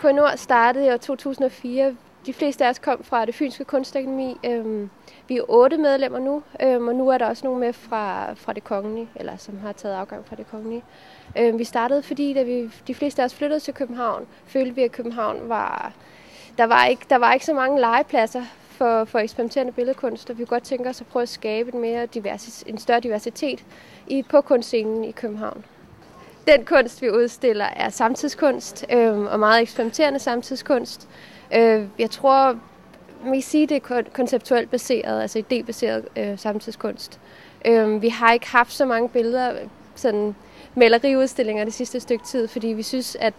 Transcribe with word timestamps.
KNOR 0.00 0.36
startede 0.36 0.86
i 0.86 0.90
år 0.90 0.96
2004. 0.96 1.96
De 2.26 2.32
fleste 2.32 2.64
af 2.64 2.70
os 2.70 2.78
kom 2.78 3.04
fra 3.04 3.24
det 3.24 3.34
Fynske 3.34 3.64
Kunstakademi. 3.64 4.36
Øhm, 4.44 4.90
vi 5.28 5.36
er 5.36 5.42
otte 5.48 5.76
medlemmer 5.76 6.18
nu, 6.18 6.42
øhm, 6.62 6.88
og 6.88 6.94
nu 6.94 7.08
er 7.08 7.18
der 7.18 7.26
også 7.26 7.46
nogle 7.46 7.60
med 7.60 7.72
fra, 7.72 8.32
fra 8.34 8.52
det 8.52 8.64
kongelige, 8.64 9.08
eller 9.16 9.36
som 9.36 9.58
har 9.58 9.72
taget 9.72 9.94
afgang 9.94 10.26
fra 10.26 10.36
det 10.36 10.50
kongelige. 10.50 10.84
Øhm, 11.38 11.58
vi 11.58 11.64
startede, 11.64 12.02
fordi 12.02 12.34
da 12.34 12.42
vi, 12.42 12.70
de 12.86 12.94
fleste 12.94 13.22
af 13.22 13.26
os 13.26 13.34
flyttede 13.34 13.60
til 13.60 13.74
København, 13.74 14.26
følte 14.46 14.74
vi, 14.74 14.82
at 14.82 14.92
København 14.92 15.48
var... 15.48 15.92
Der 16.58 16.64
var 16.64 16.86
ikke, 16.86 17.06
der 17.10 17.16
var 17.16 17.32
ikke 17.32 17.46
så 17.46 17.54
mange 17.54 17.80
legepladser 17.80 18.42
for, 18.68 19.04
for 19.04 19.18
eksperimenterende 19.18 19.72
billedkunst, 19.72 20.30
og 20.30 20.38
vi 20.38 20.44
kunne 20.44 20.56
godt 20.56 20.62
tænke 20.62 20.88
os 20.88 21.00
at 21.00 21.06
prøve 21.06 21.22
at 21.22 21.28
skabe 21.28 21.74
en, 21.74 21.80
mere 21.80 22.06
divers, 22.06 22.62
en 22.62 22.78
større 22.78 23.00
diversitet 23.00 23.64
i, 24.06 24.22
på 24.22 24.40
kunstscenen 24.40 25.04
i 25.04 25.10
København. 25.10 25.64
Den 26.46 26.64
kunst, 26.64 27.02
vi 27.02 27.10
udstiller, 27.10 27.64
er 27.64 27.88
samtidskunst, 27.88 28.86
øh, 28.92 29.18
og 29.18 29.40
meget 29.40 29.62
eksperimenterende 29.62 30.18
samtidskunst. 30.18 31.08
Øh, 31.56 31.84
jeg 31.98 32.10
tror, 32.10 32.58
man 33.24 33.32
kan 33.32 33.42
sige, 33.42 33.66
det 33.66 33.82
er 33.90 34.02
konceptuelt 34.12 34.70
baseret, 34.70 35.22
altså 35.22 35.38
idébaseret 35.38 36.20
øh, 36.20 36.38
samtidskunst. 36.38 37.20
Øh, 37.64 38.02
vi 38.02 38.08
har 38.08 38.32
ikke 38.32 38.46
haft 38.46 38.72
så 38.72 38.84
mange 38.84 39.08
billeder, 39.08 39.52
sådan 39.94 40.34
maleriudstillinger 40.74 41.64
det 41.64 41.74
sidste 41.74 42.00
stykke 42.00 42.24
tid, 42.24 42.48
fordi 42.48 42.66
vi 42.66 42.82
synes, 42.82 43.16
at 43.20 43.34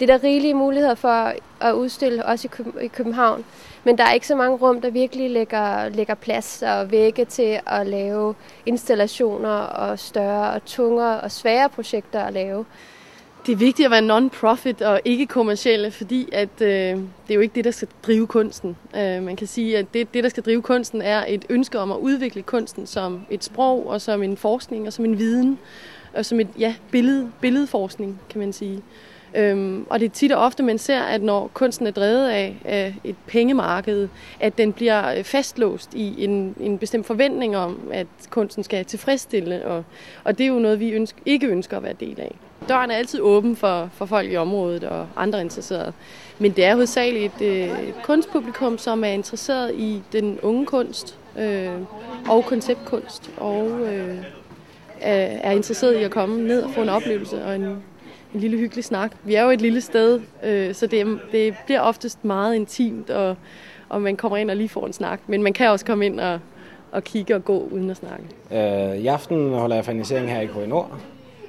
det 0.00 0.10
er 0.10 0.18
der 0.18 0.24
rigelige 0.24 0.54
muligheder 0.54 0.94
for 0.94 1.32
at 1.60 1.72
udstille, 1.72 2.26
også 2.26 2.48
i 2.82 2.86
København. 2.86 3.44
Men 3.84 3.98
der 3.98 4.04
er 4.04 4.12
ikke 4.12 4.26
så 4.26 4.36
mange 4.36 4.56
rum, 4.56 4.80
der 4.80 4.90
virkelig 4.90 5.30
lægger, 5.30 5.88
lægger 5.88 6.14
plads 6.14 6.62
og 6.62 6.90
vægge 6.90 7.24
til 7.24 7.60
at 7.66 7.86
lave 7.86 8.34
installationer 8.66 9.56
og 9.58 9.98
større 9.98 10.50
og 10.52 10.64
tungere 10.64 11.20
og 11.20 11.30
svære 11.30 11.68
projekter 11.68 12.20
at 12.24 12.32
lave. 12.32 12.64
Det 13.46 13.52
er 13.52 13.56
vigtigt 13.56 13.86
at 13.86 13.90
være 13.90 14.02
non-profit 14.02 14.82
og 14.82 15.00
ikke 15.04 15.26
kommercielle, 15.26 15.90
fordi 15.90 16.28
at, 16.32 16.48
øh, 16.60 16.68
det 16.68 17.30
er 17.30 17.34
jo 17.34 17.40
ikke 17.40 17.54
det, 17.54 17.64
der 17.64 17.70
skal 17.70 17.88
drive 18.02 18.26
kunsten. 18.26 18.76
Øh, 18.96 19.22
man 19.22 19.36
kan 19.36 19.46
sige, 19.46 19.78
at 19.78 19.94
det, 19.94 20.14
det, 20.14 20.24
der 20.24 20.30
skal 20.30 20.42
drive 20.42 20.62
kunsten, 20.62 21.02
er 21.02 21.24
et 21.28 21.44
ønske 21.48 21.78
om 21.78 21.92
at 21.92 21.96
udvikle 21.96 22.42
kunsten 22.42 22.86
som 22.86 23.20
et 23.30 23.44
sprog 23.44 23.86
og 23.86 24.00
som 24.00 24.22
en 24.22 24.36
forskning 24.36 24.86
og 24.86 24.92
som 24.92 25.04
en 25.04 25.18
viden 25.18 25.58
og 26.14 26.24
som 26.24 26.40
et 26.40 26.48
ja, 26.58 26.74
billede, 26.90 27.30
billedforskning, 27.40 28.20
kan 28.30 28.38
man 28.38 28.52
sige. 28.52 28.82
Øhm, 29.34 29.86
og 29.90 30.00
det 30.00 30.06
er 30.06 30.10
tit 30.10 30.32
og 30.32 30.42
ofte, 30.42 30.62
man 30.62 30.78
ser, 30.78 31.00
at 31.00 31.22
når 31.22 31.50
kunsten 31.54 31.86
er 31.86 31.90
drevet 31.90 32.28
af, 32.28 32.56
af 32.64 32.94
et 33.04 33.16
pengemarked, 33.26 34.08
at 34.40 34.58
den 34.58 34.72
bliver 34.72 35.14
øh, 35.14 35.24
fastlåst 35.24 35.94
i 35.94 36.24
en, 36.24 36.54
en 36.60 36.78
bestemt 36.78 37.06
forventning 37.06 37.56
om, 37.56 37.90
at 37.92 38.06
kunsten 38.30 38.64
skal 38.64 38.84
tilfredsstille, 38.84 39.64
og, 39.64 39.84
og 40.24 40.38
det 40.38 40.44
er 40.44 40.48
jo 40.48 40.58
noget, 40.58 40.80
vi 40.80 40.90
ønsker, 40.90 41.20
ikke 41.26 41.46
ønsker 41.46 41.76
at 41.76 41.82
være 41.82 41.94
del 42.00 42.20
af. 42.20 42.36
Døren 42.70 42.90
er 42.90 42.94
altid 42.94 43.20
åben 43.20 43.56
for, 43.56 43.90
for 43.92 44.06
folk 44.06 44.32
i 44.32 44.36
området 44.36 44.84
og 44.84 45.06
andre 45.16 45.40
interesserede. 45.40 45.92
Men 46.38 46.52
det 46.52 46.64
er 46.64 46.74
hovedsageligt 46.74 47.42
et, 47.42 47.46
øh, 47.46 47.88
et 47.88 47.94
kunstpublikum, 48.04 48.78
som 48.78 49.04
er 49.04 49.08
interesseret 49.08 49.74
i 49.74 50.02
den 50.12 50.38
unge 50.42 50.66
kunst 50.66 51.18
øh, 51.38 51.70
og 52.28 52.44
konceptkunst, 52.44 53.30
og 53.36 53.70
øh, 53.80 54.16
er 55.00 55.50
interesseret 55.50 55.98
i 55.98 56.02
at 56.02 56.10
komme 56.10 56.48
ned 56.48 56.62
og 56.62 56.70
få 56.70 56.82
en 56.82 56.88
oplevelse 56.88 57.44
og 57.44 57.56
en, 57.56 57.62
en 58.34 58.40
lille 58.40 58.56
hyggelig 58.56 58.84
snak. 58.84 59.12
Vi 59.24 59.34
er 59.34 59.42
jo 59.42 59.50
et 59.50 59.60
lille 59.60 59.80
sted, 59.80 60.20
øh, 60.44 60.74
så 60.74 60.86
det, 60.86 61.18
det 61.32 61.54
bliver 61.64 61.80
oftest 61.80 62.24
meget 62.24 62.54
intimt, 62.54 63.10
og, 63.10 63.36
og 63.88 64.02
man 64.02 64.16
kommer 64.16 64.36
ind 64.36 64.50
og 64.50 64.56
lige 64.56 64.68
får 64.68 64.86
en 64.86 64.92
snak. 64.92 65.20
Men 65.26 65.42
man 65.42 65.52
kan 65.52 65.70
også 65.70 65.84
komme 65.84 66.06
ind 66.06 66.20
og, 66.20 66.40
og 66.92 67.04
kigge 67.04 67.34
og 67.34 67.44
gå 67.44 67.68
uden 67.70 67.90
at 67.90 67.96
snakke. 67.96 68.24
Øh, 68.50 68.96
I 68.96 69.06
aften 69.06 69.52
holder 69.52 69.76
jeg 69.76 69.84
fanisering 69.84 70.30
her 70.30 70.40
i 70.40 70.46
Korinor, 70.46 71.00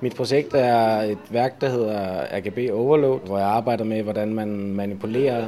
mit 0.00 0.16
projekt 0.16 0.54
er 0.54 1.02
et 1.02 1.18
værk, 1.30 1.60
der 1.60 1.68
hedder 1.68 2.24
RGB 2.32 2.72
Overload, 2.72 3.18
hvor 3.26 3.38
jeg 3.38 3.46
arbejder 3.46 3.84
med, 3.84 4.02
hvordan 4.02 4.34
man 4.34 4.48
manipulerer 4.48 5.46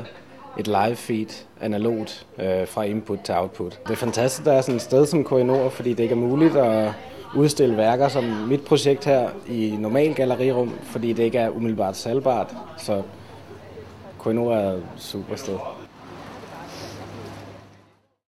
et 0.58 0.66
live 0.66 0.96
feed 0.96 1.26
analogt 1.60 2.26
øh, 2.38 2.66
fra 2.66 2.82
input 2.82 3.18
til 3.24 3.34
output. 3.34 3.80
Det 3.86 3.92
er 3.92 3.96
fantastisk, 3.96 4.40
at 4.40 4.46
der 4.46 4.52
er 4.52 4.60
sådan 4.60 4.74
et 4.74 4.82
sted 4.82 5.06
som 5.06 5.26
Nord, 5.30 5.70
fordi 5.70 5.90
det 5.90 6.02
ikke 6.02 6.12
er 6.12 6.18
muligt 6.18 6.56
at 6.56 6.92
udstille 7.34 7.76
værker 7.76 8.08
som 8.08 8.24
mit 8.24 8.64
projekt 8.64 9.04
her 9.04 9.28
i 9.48 9.76
normal 9.78 10.14
gallerirum, 10.14 10.72
fordi 10.82 11.12
det 11.12 11.22
ikke 11.22 11.38
er 11.38 11.50
umiddelbart 11.50 11.96
salgbart. 11.96 12.56
Så 12.78 13.02
KNO 14.18 14.48
er 14.48 14.70
et 14.70 14.82
super 14.96 15.36
sted. 15.36 15.56